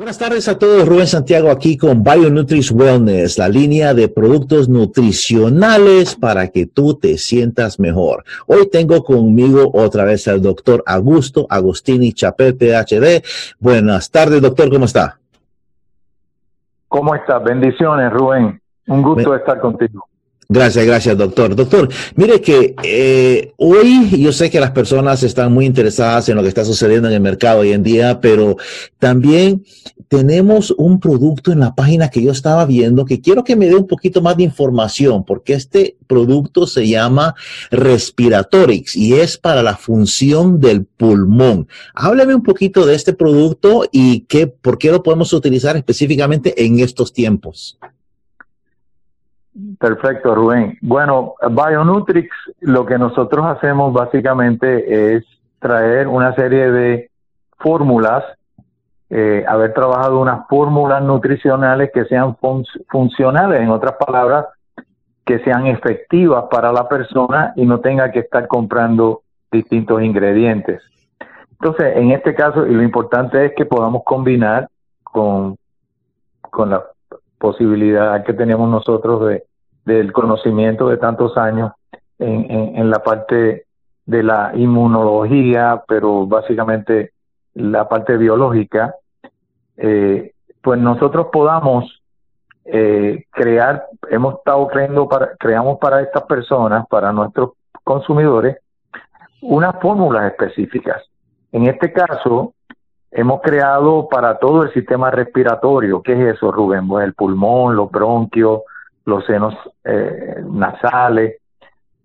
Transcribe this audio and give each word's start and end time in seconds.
Buenas 0.00 0.18
tardes 0.18 0.48
a 0.48 0.58
todos, 0.58 0.88
Rubén 0.88 1.06
Santiago 1.06 1.50
aquí 1.50 1.76
con 1.76 2.02
BioNutris 2.02 2.70
Wellness, 2.72 3.36
la 3.36 3.50
línea 3.50 3.92
de 3.92 4.08
productos 4.08 4.66
nutricionales 4.66 6.14
para 6.14 6.48
que 6.48 6.64
tú 6.64 6.94
te 6.94 7.18
sientas 7.18 7.78
mejor. 7.78 8.24
Hoy 8.46 8.70
tengo 8.70 9.04
conmigo 9.04 9.70
otra 9.74 10.04
vez 10.04 10.26
al 10.26 10.40
doctor 10.40 10.82
Augusto 10.86 11.46
Agostini 11.50 12.14
Chapel, 12.14 12.56
PhD. 12.56 13.22
Buenas 13.58 14.10
tardes, 14.10 14.40
doctor, 14.40 14.70
¿cómo 14.70 14.86
está? 14.86 15.18
¿Cómo 16.88 17.14
está? 17.14 17.38
Bendiciones, 17.38 18.10
Rubén. 18.10 18.58
Un 18.86 19.02
gusto 19.02 19.34
estar 19.34 19.60
contigo. 19.60 20.08
Gracias, 20.52 20.84
gracias, 20.84 21.16
doctor. 21.16 21.54
Doctor, 21.54 21.88
mire 22.16 22.40
que 22.40 22.74
eh, 22.82 23.52
hoy 23.56 24.20
yo 24.20 24.32
sé 24.32 24.50
que 24.50 24.58
las 24.58 24.72
personas 24.72 25.22
están 25.22 25.52
muy 25.52 25.64
interesadas 25.64 26.28
en 26.28 26.34
lo 26.34 26.42
que 26.42 26.48
está 26.48 26.64
sucediendo 26.64 27.06
en 27.06 27.14
el 27.14 27.20
mercado 27.20 27.60
hoy 27.60 27.70
en 27.70 27.84
día, 27.84 28.20
pero 28.20 28.56
también 28.98 29.64
tenemos 30.08 30.74
un 30.76 30.98
producto 30.98 31.52
en 31.52 31.60
la 31.60 31.76
página 31.76 32.08
que 32.08 32.20
yo 32.20 32.32
estaba 32.32 32.66
viendo 32.66 33.04
que 33.04 33.20
quiero 33.20 33.44
que 33.44 33.54
me 33.54 33.68
dé 33.68 33.76
un 33.76 33.86
poquito 33.86 34.22
más 34.22 34.36
de 34.36 34.42
información, 34.42 35.24
porque 35.24 35.52
este 35.52 35.96
producto 36.08 36.66
se 36.66 36.88
llama 36.88 37.36
Respiratorix 37.70 38.96
y 38.96 39.14
es 39.14 39.38
para 39.38 39.62
la 39.62 39.76
función 39.76 40.58
del 40.58 40.84
pulmón. 40.84 41.68
Háblame 41.94 42.34
un 42.34 42.42
poquito 42.42 42.86
de 42.86 42.96
este 42.96 43.12
producto 43.12 43.84
y 43.92 44.22
qué, 44.22 44.48
por 44.48 44.78
qué 44.78 44.90
lo 44.90 45.04
podemos 45.04 45.32
utilizar 45.32 45.76
específicamente 45.76 46.64
en 46.64 46.80
estos 46.80 47.12
tiempos. 47.12 47.78
Perfecto, 49.78 50.34
Rubén. 50.34 50.78
Bueno, 50.80 51.34
Bionutrix, 51.48 52.30
lo 52.60 52.86
que 52.86 52.98
nosotros 52.98 53.44
hacemos 53.46 53.92
básicamente 53.92 55.16
es 55.16 55.24
traer 55.58 56.06
una 56.06 56.34
serie 56.34 56.70
de 56.70 57.10
fórmulas, 57.58 58.24
eh, 59.10 59.44
haber 59.46 59.74
trabajado 59.74 60.20
unas 60.20 60.46
fórmulas 60.48 61.02
nutricionales 61.02 61.90
que 61.92 62.04
sean 62.04 62.36
funcionales, 62.88 63.60
en 63.60 63.70
otras 63.70 63.96
palabras, 63.96 64.46
que 65.24 65.40
sean 65.40 65.66
efectivas 65.66 66.44
para 66.50 66.72
la 66.72 66.88
persona 66.88 67.52
y 67.56 67.66
no 67.66 67.80
tenga 67.80 68.10
que 68.12 68.20
estar 68.20 68.46
comprando 68.46 69.22
distintos 69.50 70.00
ingredientes. 70.02 70.82
Entonces, 71.52 71.96
en 71.96 72.12
este 72.12 72.34
caso, 72.34 72.66
y 72.66 72.72
lo 72.72 72.82
importante 72.82 73.46
es 73.46 73.52
que 73.54 73.66
podamos 73.66 74.02
combinar 74.04 74.68
con, 75.02 75.56
con 76.40 76.70
la 76.70 76.84
posibilidad 77.38 78.24
que 78.24 78.32
tenemos 78.32 78.70
nosotros 78.70 79.28
de, 79.28 79.44
del 79.84 80.12
conocimiento 80.12 80.88
de 80.88 80.96
tantos 80.96 81.36
años 81.36 81.72
en, 82.18 82.76
en, 82.76 82.90
la 82.90 83.02
parte 83.02 83.64
de 84.04 84.22
la 84.22 84.52
inmunología, 84.54 85.82
pero 85.88 86.26
básicamente 86.26 87.12
la 87.54 87.88
parte 87.88 88.16
biológica, 88.16 88.94
eh, 89.76 90.32
pues 90.62 90.78
nosotros 90.78 91.28
podamos 91.32 92.02
eh, 92.64 93.24
crear, 93.30 93.86
hemos 94.10 94.34
estado 94.36 94.66
creando 94.68 95.08
para, 95.08 95.36
creamos 95.36 95.78
para 95.78 96.02
estas 96.02 96.24
personas, 96.24 96.86
para 96.88 97.12
nuestros 97.12 97.52
consumidores, 97.82 98.58
unas 99.40 99.80
fórmulas 99.80 100.30
específicas. 100.30 101.02
En 101.52 101.66
este 101.66 101.92
caso, 101.92 102.54
hemos 103.10 103.40
creado 103.40 104.08
para 104.08 104.38
todo 104.38 104.62
el 104.62 104.72
sistema 104.72 105.10
respiratorio. 105.10 106.02
¿Qué 106.02 106.12
es 106.12 106.36
eso, 106.36 106.52
Rubén? 106.52 106.86
Pues 106.86 107.04
el 107.06 107.14
pulmón, 107.14 107.74
los 107.74 107.90
bronquios, 107.90 108.60
los 109.10 109.26
senos 109.26 109.54
eh, 109.84 110.42
nasales, 110.50 111.36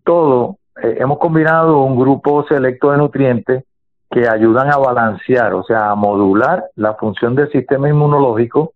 todo. 0.04 0.58
Eh, 0.82 0.98
hemos 1.00 1.20
combinado 1.20 1.84
un 1.84 1.98
grupo 1.98 2.46
selecto 2.48 2.92
de 2.92 2.98
nutrientes 2.98 3.64
que 4.12 4.28
ayudan 4.28 4.72
a 4.72 4.78
balancear, 4.78 5.54
o 5.54 5.64
sea, 5.64 5.92
a 5.92 5.96
modular 5.96 6.66
la 6.76 6.96
función 6.96 7.36
del 7.36 7.52
sistema 7.52 7.90
inmunológico 7.90 8.74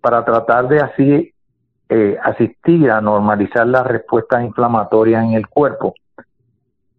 para 0.00 0.24
tratar 0.24 0.68
de 0.68 0.80
así 0.80 1.32
eh, 1.88 2.18
asistir 2.22 2.90
a 2.90 3.00
normalizar 3.00 3.66
las 3.66 3.86
respuestas 3.86 4.44
inflamatorias 4.44 5.24
en 5.24 5.32
el 5.32 5.48
cuerpo. 5.48 5.94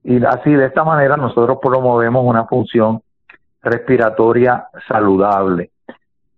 Y 0.04 0.24
así 0.26 0.52
de 0.52 0.66
esta 0.66 0.84
manera 0.84 1.16
nosotros 1.18 1.60
promovemos 1.62 2.24
una 2.26 2.46
función 2.46 3.02
respiratoria 3.62 4.68
saludable. 4.88 5.72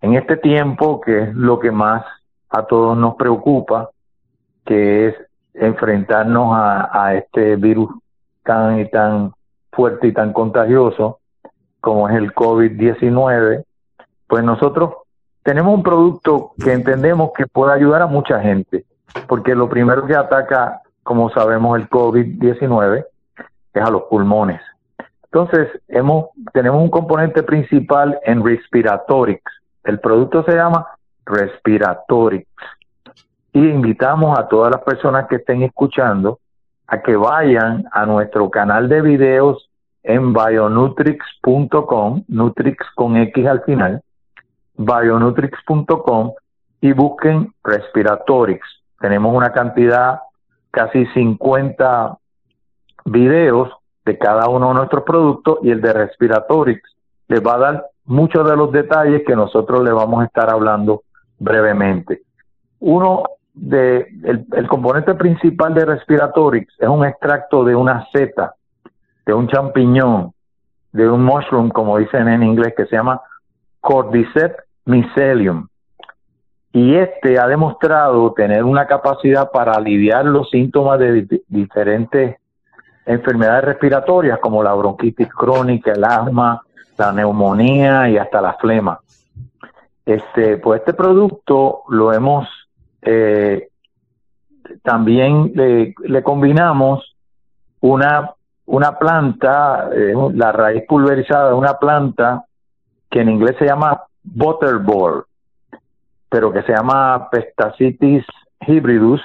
En 0.02 0.16
este 0.16 0.38
tiempo, 0.38 1.00
que 1.00 1.24
es 1.24 1.36
lo 1.36 1.60
que 1.60 1.72
más 1.72 2.04
a 2.50 2.64
todos 2.64 2.98
nos 2.98 3.16
preocupa, 3.16 3.90
que 4.72 5.08
es 5.08 5.16
enfrentarnos 5.54 6.54
a, 6.56 7.14
este 7.16 7.58
virus 7.58 7.90
tan 8.42 8.80
y 8.80 8.90
tan 8.90 9.34
fuerte 9.70 10.08
y 10.08 10.14
tan 10.14 10.32
contagioso 10.32 11.20
como 11.82 12.08
es 12.08 12.16
el 12.16 12.34
COVID-19, 12.34 13.66
pues 14.28 14.44
nosotros 14.46 14.94
tenemos 15.44 15.76
un 15.76 15.84
producto 15.84 16.54
que 16.64 16.72
entendemos 16.72 17.32
que 17.36 17.48
puede 17.48 17.74
ayudar 17.74 18.02
a 18.02 18.08
mucha 18.08 18.40
gente, 18.40 18.86
porque 19.28 19.56
lo 19.56 19.68
primero 19.68 20.06
que 20.06 20.16
ataca, 20.16 20.80
como 21.04 21.30
sabemos, 21.32 21.78
el 21.78 21.90
COVID-19 21.90 23.04
es 23.74 23.84
a 23.84 23.90
los 23.90 24.04
pulmones. 24.04 24.62
Entonces, 25.26 25.68
hemos, 25.90 26.28
tenemos 26.54 26.82
un 26.82 26.90
componente 26.90 27.44
principal 27.44 28.18
en 28.24 28.42
Respiratorix. 28.42 29.42
El 29.84 30.00
producto 30.00 30.46
se 30.46 30.56
llama 30.56 30.88
Respiratorix. 31.26 32.48
Y 33.54 33.60
invitamos 33.60 34.38
a 34.38 34.48
todas 34.48 34.72
las 34.72 34.82
personas 34.82 35.28
que 35.28 35.36
estén 35.38 35.64
escuchando 35.64 36.40
a 36.88 37.02
que 37.02 37.16
vayan 37.16 37.86
a 37.92 38.06
nuestro 38.06 38.50
canal 38.50 38.90
de 38.90 39.02
videos 39.02 39.70
en 40.04 40.34
bionutrix.com, 40.34 42.24
Nutrix 42.28 42.86
con 42.96 43.18
X 43.18 43.48
al 43.48 43.62
final, 43.64 44.02
bionutrix.com 44.76 46.34
y 46.82 46.94
busquen 46.94 47.54
Respiratorix. 47.64 48.66
Tenemos 49.00 49.36
una 49.36 49.52
cantidad, 49.52 50.20
casi 50.72 51.06
50 51.08 52.18
videos 53.06 53.70
de 54.06 54.18
cada 54.18 54.50
uno 54.50 54.70
de 54.70 54.74
nuestros 54.76 55.04
productos 55.04 55.60
y 55.62 55.70
el 55.70 55.82
de 55.82 55.94
Respiratorix 55.94 56.82
les 57.28 57.46
va 57.46 57.56
a 57.56 57.60
dar 57.60 57.86
muchos 58.06 58.50
de 58.50 58.56
los 58.56 58.72
detalles 58.72 59.24
que 59.26 59.36
nosotros 59.36 59.84
le 59.84 59.92
vamos 59.92 60.22
a 60.22 60.26
estar 60.26 60.50
hablando 60.50 61.04
brevemente. 61.40 62.24
Uno 62.80 63.24
de 63.54 64.08
el, 64.24 64.68
componente 64.68 65.14
principal 65.16 65.74
de 65.74 65.86
Respiratorix 65.86 66.74
es 66.80 66.88
un 66.88 67.06
extracto 67.06 67.64
de 67.64 67.76
una 67.76 68.08
seta, 68.12 68.56
de 69.26 69.34
un 69.34 69.48
champiñón, 69.48 70.34
de 70.92 71.10
un 71.10 71.24
mushroom, 71.24 71.70
como 71.70 71.98
dicen 71.98 72.28
en 72.28 72.44
inglés, 72.44 72.74
que 72.76 72.86
se 72.86 72.96
llama 72.96 73.22
Cordyceps 73.82 74.64
mycelium. 74.86 75.68
Y 76.74 76.96
este 76.96 77.38
ha 77.38 77.48
demostrado 77.48 78.32
tener 78.34 78.64
una 78.64 78.88
capacidad 78.88 79.52
para 79.52 79.74
aliviar 79.74 80.26
los 80.26 80.50
síntomas 80.50 81.00
de 81.00 81.28
diferentes 81.48 82.38
enfermedades 83.06 83.66
respiratorias 83.66 84.40
como 84.40 84.64
la 84.64 84.74
bronquitis 84.74 85.28
crónica, 85.28 85.92
el 85.92 86.04
asma, 86.06 86.62
la 86.98 87.12
neumonía 87.12 88.10
y 88.10 88.18
hasta 88.18 88.42
la 88.42 88.54
flema. 88.54 89.00
Este, 90.06 90.58
pues 90.58 90.80
este 90.80 90.94
producto 90.94 91.82
lo 91.90 92.14
hemos 92.14 92.48
eh, 93.02 93.70
también 94.84 95.52
le, 95.56 96.24
combinamos 96.24 97.16
una, 97.82 98.32
una 98.66 98.98
planta, 98.98 99.90
eh, 99.94 100.14
la 100.34 100.52
raíz 100.52 100.84
pulverizada 100.88 101.50
de 101.50 101.56
una 101.56 101.74
planta 101.74 102.46
que 103.10 103.22
en 103.22 103.30
inglés 103.30 103.56
se 103.60 103.66
llama 103.66 104.04
butterball, 104.24 105.26
pero 106.30 106.52
que 106.52 106.62
se 106.64 106.74
llama 106.74 107.30
Pestacitis 107.30 108.26
hybridus, 108.68 109.22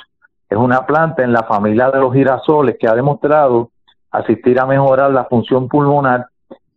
es 0.48 0.58
una 0.58 0.86
planta 0.86 1.22
en 1.22 1.32
la 1.32 1.42
familia 1.42 1.90
de 1.90 2.00
los 2.00 2.12
girasoles 2.12 2.76
que 2.78 2.88
ha 2.88 2.94
demostrado 2.94 3.70
asistir 4.10 4.58
a 4.60 4.66
mejorar 4.66 5.10
la 5.10 5.24
función 5.24 5.68
pulmonar 5.68 6.26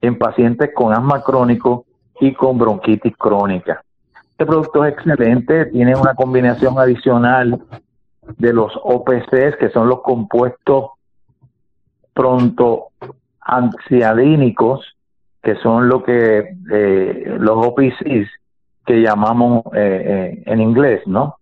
en 0.02 0.18
pacientes 0.18 0.72
con 0.74 0.94
asma 0.94 1.24
crónico 1.24 1.86
y 2.20 2.34
con 2.34 2.58
bronquitis 2.58 3.16
crónica. 3.18 3.84
Este 4.40 4.48
producto 4.48 4.86
es 4.86 4.94
excelente, 4.94 5.66
tiene 5.66 5.98
una 5.98 6.16
combinación 6.16 6.80
adicional 6.80 7.62
de 8.38 8.54
los 8.54 8.72
OPCs, 8.81 9.58
que 9.60 9.69
son 9.74 9.90
los 9.90 10.02
compuestos 10.02 10.92
pronto 12.13 12.88
ansiadínicos, 13.42 14.96
que 15.44 15.56
son 15.56 15.90
lo 15.90 16.04
que 16.06 16.56
eh, 16.72 17.36
los 17.38 17.68
OPCs 17.68 18.30
que 18.86 19.02
llamamos 19.02 19.66
eh, 19.74 20.38
eh, 20.38 20.44
en 20.46 20.62
inglés, 20.62 21.06
¿no? 21.06 21.36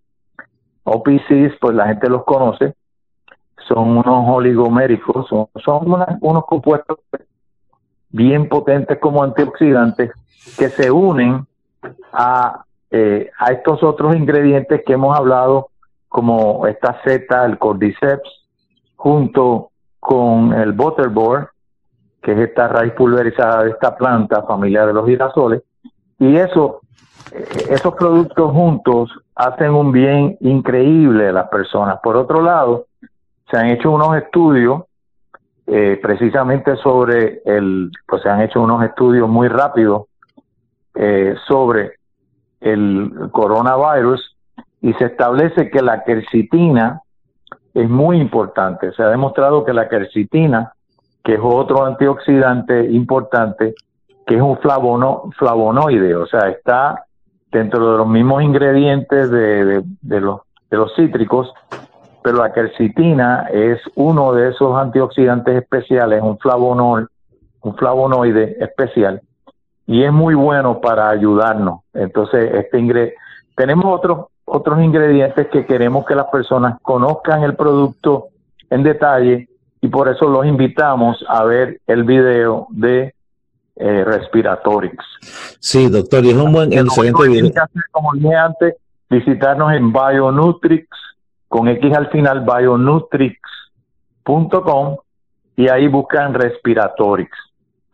OPCs, 0.83 1.56
pues 1.62 1.75
la 1.75 1.89
gente 1.89 2.10
los 2.10 2.24
conoce, 2.24 2.74
son 3.68 3.89
unos 3.89 4.27
oligoméricos, 4.27 5.27
son, 5.27 5.48
unos 6.21 6.45
compuestos 6.45 6.98
bien 8.10 8.50
potentes 8.50 8.98
como 8.98 9.21
antioxidantes 9.21 10.13
que 10.57 10.69
se 10.69 10.89
unen 10.89 11.45
a 12.12 12.63
eh, 12.92 13.30
a 13.38 13.51
estos 13.51 13.84
otros 13.84 14.16
ingredientes 14.16 14.81
que 14.86 14.94
hemos 14.94 15.18
hablado, 15.18 15.69
como 16.07 16.68
esta 16.68 17.01
seta, 17.04 17.45
el 17.45 17.57
cordyceps, 17.57 18.30
junto 18.95 19.72
con 20.00 20.54
el 20.54 20.72
butterboard, 20.72 21.50
que 22.22 22.31
es 22.31 22.39
esta 22.39 22.68
raíz 22.68 22.94
pulverizada 22.94 23.63
de 23.63 23.72
esta 23.72 23.95
planta, 23.95 24.44
familiar 24.44 24.88
de 24.88 24.94
los 24.94 25.06
girasoles, 25.06 25.63
Y 26.19 26.36
eso, 26.36 26.81
esos 27.69 27.94
productos 27.95 28.51
juntos 28.51 29.12
hacen 29.36 29.72
un 29.72 29.92
bien 29.92 30.38
increíble 30.40 31.28
a 31.28 31.31
las 31.31 31.50
personas. 31.50 32.00
Por 32.01 32.16
otro 32.16 32.42
lado, 32.42 32.88
se 33.51 33.57
han 33.57 33.68
hecho 33.68 33.92
unos 33.92 34.18
estudios 34.18 34.83
eh, 35.68 36.00
precisamente 36.01 36.75
sobre 36.78 37.42
el, 37.45 37.92
pues 38.07 38.24
se 38.24 38.30
han 38.30 38.42
hecho 38.42 38.62
unos 38.62 38.83
estudios 38.83 39.28
muy 39.28 39.48
rápidos 39.48 40.07
eh, 40.95 41.36
sobre 41.48 41.96
el 42.59 43.12
coronavirus 43.31 44.36
y 44.81 44.94
se 44.94 45.06
establece 45.06 45.69
que 45.69 45.81
la 45.81 46.04
quercitina 46.04 47.01
es 47.74 47.89
muy 47.89 48.19
importante. 48.19 48.92
Se 48.94 49.04
ha 49.04 49.09
demostrado 49.09 49.63
que 49.63 49.74
la 49.74 49.88
quercitina, 49.88 50.74
que 51.24 51.36
es 51.36 51.39
otro 51.42 51.86
antioxidante 51.86 52.86
importante, 52.92 53.75
que 54.25 54.36
es 54.36 54.42
un 54.42 54.57
flavono, 54.57 55.30
flavonoide, 55.38 56.15
o 56.15 56.25
sea, 56.25 56.50
está 56.50 57.06
dentro 57.51 57.92
de 57.92 57.98
los 58.00 58.07
mismos 58.07 58.44
ingredientes 58.44 59.31
de, 59.31 59.83
de, 60.01 60.19
los, 60.19 60.42
de 60.69 60.77
los 60.77 60.94
cítricos, 60.95 61.54
pero 62.24 62.38
la 62.38 62.51
quercitina 62.51 63.48
es 63.51 63.80
uno 63.95 64.33
de 64.33 64.50
esos 64.50 64.77
antioxidantes 64.77 65.56
especiales, 65.56 66.21
un 66.21 66.38
flavonoide, 66.39 67.07
un 67.62 67.75
flavonoide 67.75 68.57
especial, 68.59 69.21
y 69.88 70.04
es 70.04 70.12
muy 70.12 70.36
bueno 70.36 70.81
para 70.81 71.10
ayudarnos. 71.10 71.80
Entonces, 71.94 72.54
este 72.54 72.78
ingre 72.78 73.16
tenemos 73.56 73.86
otros 73.86 74.28
otros 74.50 74.81
ingredientes 74.81 75.48
que 75.48 75.66
queremos 75.66 76.06
que 76.06 76.16
las 76.16 76.28
personas 76.28 76.80
conozcan 76.81 77.44
el 77.44 77.54
producto 77.56 78.28
en 78.69 78.84
detalle 78.84 79.50
y 79.81 79.89
por 79.89 80.07
eso 80.07 80.30
los 80.30 80.45
invitamos 80.45 81.22
a 81.28 81.44
ver 81.44 81.81
el 81.86 82.04
video 82.04 82.68
de 82.69 83.13
eh, 83.75 84.06
Respiratorix. 84.06 85.04
Sí, 85.60 85.90
doctor, 85.90 86.24
y 86.24 86.30
es 86.30 86.36
un 86.36 86.54
buen, 86.54 86.72
excelente 86.72 87.28
video. 87.28 87.51
Como 87.92 88.13
dije 88.13 88.36
antes, 88.36 88.75
visitarnos 89.10 89.74
en 89.74 89.92
Bionutrix, 89.92 90.88
con 91.48 91.68
X 91.68 91.95
al 91.95 92.10
final, 92.10 92.45
bionutrix.com, 92.45 94.98
y 95.57 95.69
ahí 95.69 95.88
buscan 95.88 96.33
Respiratorix. 96.33 97.30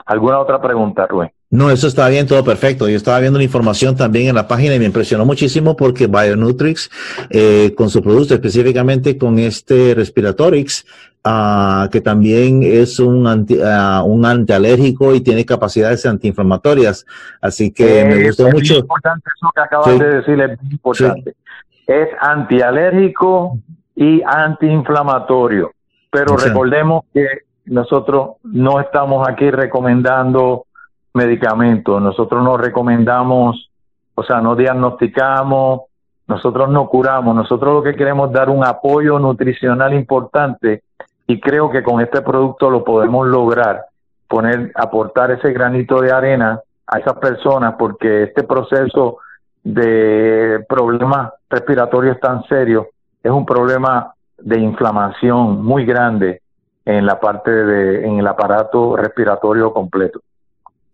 ¿Alguna 0.05 0.39
otra 0.39 0.61
pregunta, 0.61 1.07
Rubén? 1.07 1.31
No, 1.53 1.69
eso 1.69 1.85
está 1.85 2.09
bien, 2.09 2.25
todo 2.25 2.43
perfecto. 2.43 2.89
Yo 2.89 2.97
estaba 2.97 3.19
viendo 3.19 3.37
la 3.37 3.43
información 3.43 3.95
también 3.95 4.27
en 4.27 4.33
la 4.33 4.47
página 4.47 4.73
y 4.73 4.79
me 4.79 4.85
impresionó 4.85 5.23
muchísimo 5.23 5.77
porque 5.77 6.07
Bionutrix, 6.07 6.89
eh, 7.29 7.75
con 7.77 7.91
su 7.91 8.01
producto, 8.01 8.33
específicamente 8.33 9.19
con 9.19 9.37
este 9.37 9.93
Respiratorix, 9.93 10.83
uh, 11.23 11.87
que 11.91 12.01
también 12.01 12.63
es 12.63 12.99
un, 12.99 13.27
anti, 13.27 13.59
uh, 13.59 14.03
un 14.03 14.25
antialérgico 14.25 15.13
y 15.13 15.21
tiene 15.21 15.45
capacidades 15.45 16.07
antiinflamatorias. 16.07 17.05
Así 17.39 17.71
que 17.71 17.99
eh, 17.99 18.05
me 18.05 18.25
gustó 18.25 18.47
es 18.47 18.53
mucho. 18.55 18.73
Es 18.73 18.79
importante 18.79 19.29
eso 19.35 19.51
que 19.53 19.61
acabas 19.61 19.91
sí. 19.91 19.99
de 19.99 20.07
decir, 20.07 20.41
es 20.41 20.59
muy 20.59 20.71
importante. 20.71 21.35
Sí. 21.35 21.83
Es 21.85 22.09
antialérgico 22.19 23.59
y 23.95 24.23
antiinflamatorio. 24.25 25.71
Pero 26.09 26.35
recordemos 26.35 27.03
que 27.13 27.27
nosotros 27.65 28.37
no 28.41 28.79
estamos 28.79 29.27
aquí 29.29 29.51
recomendando 29.51 30.65
medicamentos. 31.13 32.01
Nosotros 32.01 32.43
no 32.43 32.57
recomendamos, 32.57 33.69
o 34.15 34.23
sea, 34.23 34.41
no 34.41 34.55
diagnosticamos, 34.55 35.81
nosotros 36.27 36.69
no 36.69 36.87
curamos, 36.87 37.35
nosotros 37.35 37.73
lo 37.73 37.83
que 37.83 37.95
queremos 37.95 38.29
es 38.29 38.33
dar 38.33 38.49
un 38.49 38.63
apoyo 38.63 39.19
nutricional 39.19 39.93
importante 39.93 40.83
y 41.27 41.39
creo 41.39 41.69
que 41.69 41.83
con 41.83 42.01
este 42.01 42.21
producto 42.21 42.69
lo 42.69 42.83
podemos 42.83 43.27
lograr, 43.27 43.85
poner, 44.27 44.71
aportar 44.75 45.31
ese 45.31 45.51
granito 45.51 46.01
de 46.01 46.11
arena 46.11 46.59
a 46.87 46.99
esas 46.99 47.17
personas 47.17 47.75
porque 47.77 48.23
este 48.23 48.43
proceso 48.43 49.17
de 49.63 50.65
problemas 50.67 51.33
respiratorios 51.49 52.19
tan 52.19 52.43
serios 52.43 52.87
es 53.21 53.31
un 53.31 53.45
problema 53.45 54.13
de 54.37 54.59
inflamación 54.59 55.63
muy 55.63 55.85
grande 55.85 56.41
en 56.85 57.05
la 57.05 57.19
parte 57.19 57.51
de 57.51 58.05
en 58.05 58.19
el 58.19 58.27
aparato 58.27 58.97
respiratorio 58.97 59.71
completo. 59.71 60.19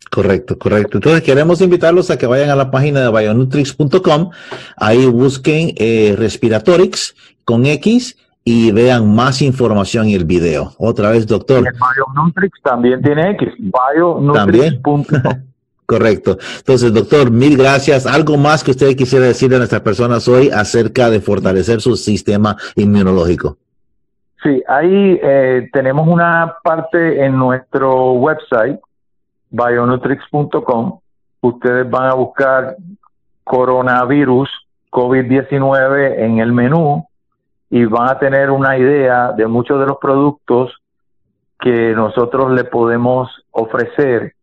Correcto, 0.09 0.57
correcto. 0.57 0.97
Entonces 0.97 1.21
queremos 1.21 1.61
invitarlos 1.61 2.09
a 2.09 2.17
que 2.17 2.25
vayan 2.25 2.49
a 2.49 2.55
la 2.55 2.71
página 2.71 3.01
de 3.01 3.11
bionutrix.com, 3.11 4.31
ahí 4.77 5.05
busquen 5.05 5.73
eh, 5.77 6.15
Respiratorix 6.17 7.15
con 7.45 7.65
X 7.65 8.17
y 8.43 8.71
vean 8.71 9.13
más 9.13 9.41
información 9.41 10.07
y 10.07 10.15
el 10.15 10.25
video. 10.25 10.73
Otra 10.79 11.11
vez, 11.11 11.27
doctor. 11.27 11.63
Bionutrix 11.63 12.59
también 12.63 13.01
tiene 13.01 13.31
X, 13.31 13.49
bionutrix.com. 13.59 15.03
Correcto. 15.85 16.37
Entonces, 16.57 16.93
doctor, 16.93 17.31
mil 17.31 17.57
gracias. 17.57 18.05
¿Algo 18.05 18.37
más 18.37 18.63
que 18.63 18.71
usted 18.71 18.95
quisiera 18.95 19.25
decir 19.25 19.53
a 19.55 19.57
nuestras 19.57 19.81
personas 19.81 20.27
hoy 20.27 20.49
acerca 20.49 21.09
de 21.09 21.19
fortalecer 21.19 21.81
su 21.81 21.95
sistema 21.95 22.55
inmunológico? 22.75 23.57
Sí, 24.43 24.63
ahí 24.67 25.19
eh, 25.21 25.67
tenemos 25.73 26.07
una 26.07 26.55
parte 26.63 27.25
en 27.25 27.37
nuestro 27.37 28.13
website 28.13 28.79
bionutrix.com, 29.49 30.99
ustedes 31.41 31.89
van 31.89 32.09
a 32.09 32.13
buscar 32.13 32.75
coronavirus 33.43 34.49
COVID-19 34.91 36.19
en 36.19 36.39
el 36.39 36.51
menú 36.51 37.05
y 37.69 37.85
van 37.85 38.09
a 38.09 38.19
tener 38.19 38.51
una 38.51 38.77
idea 38.77 39.31
de 39.31 39.47
muchos 39.47 39.79
de 39.79 39.85
los 39.85 39.97
productos 39.97 40.73
que 41.59 41.93
nosotros 41.93 42.51
le 42.51 42.63
podemos 42.63 43.29
ofrecer, 43.51 44.33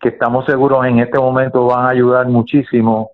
que 0.00 0.10
estamos 0.10 0.46
seguros 0.46 0.84
en 0.86 1.00
este 1.00 1.18
momento 1.18 1.66
van 1.66 1.86
a 1.86 1.90
ayudar 1.90 2.28
muchísimo 2.28 3.10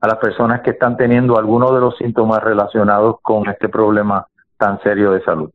a 0.00 0.08
las 0.08 0.18
personas 0.18 0.60
que 0.60 0.70
están 0.70 0.96
teniendo 0.96 1.38
algunos 1.38 1.72
de 1.74 1.80
los 1.80 1.96
síntomas 1.96 2.42
relacionados 2.42 3.16
con 3.22 3.48
este 3.48 3.68
problema 3.68 4.26
tan 4.56 4.80
serio 4.82 5.12
de 5.12 5.22
salud. 5.22 5.50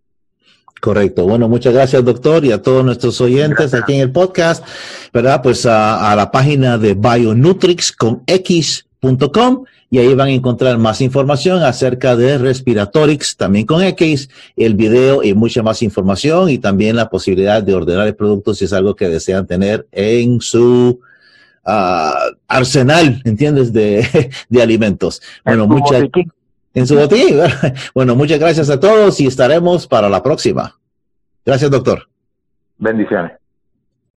Correcto. 0.81 1.25
Bueno, 1.25 1.47
muchas 1.47 1.73
gracias, 1.73 2.03
doctor, 2.03 2.43
y 2.43 2.51
a 2.51 2.61
todos 2.61 2.83
nuestros 2.83 3.21
oyentes 3.21 3.71
gracias. 3.71 3.83
aquí 3.83 3.93
en 3.93 4.01
el 4.01 4.11
podcast, 4.11 4.65
¿verdad? 5.13 5.41
Pues 5.41 5.65
a, 5.65 6.11
a 6.11 6.15
la 6.15 6.29
página 6.29 6.77
de 6.77 6.93
Bionutrix 6.93 7.91
con 7.91 8.23
X.com 8.27 9.65
y 9.93 9.99
ahí 9.99 10.15
van 10.15 10.29
a 10.29 10.31
encontrar 10.31 10.79
más 10.79 11.01
información 11.01 11.61
acerca 11.61 12.15
de 12.15 12.39
Respiratorix, 12.39 13.37
también 13.37 13.67
con 13.67 13.83
X, 13.83 14.27
el 14.55 14.73
video 14.73 15.21
y 15.21 15.35
mucha 15.35 15.61
más 15.61 15.83
información 15.83 16.49
y 16.49 16.57
también 16.57 16.95
la 16.95 17.11
posibilidad 17.11 17.61
de 17.61 17.75
ordenar 17.75 18.07
el 18.07 18.15
producto 18.15 18.55
si 18.55 18.65
es 18.65 18.73
algo 18.73 18.95
que 18.95 19.07
desean 19.07 19.45
tener 19.45 19.85
en 19.91 20.41
su 20.41 20.99
uh, 21.63 22.35
arsenal, 22.47 23.21
¿entiendes? 23.23 23.71
De, 23.71 24.31
de 24.49 24.61
alimentos. 24.63 25.21
Bueno, 25.45 25.67
muchas 25.67 26.01
en 26.74 26.88
su 26.88 26.96
botín. 26.96 27.39
Bueno, 27.94 28.15
muchas 28.15 28.39
gracias 28.39 28.70
a 28.70 28.80
todos 28.80 29.20
y 29.20 29.27
estaremos 29.27 29.88
para 29.88 30.10
la 30.10 30.22
próxima. 30.24 30.80
Gracias, 31.46 31.70
doctor. 31.70 32.08
Bendiciones. 32.77 33.42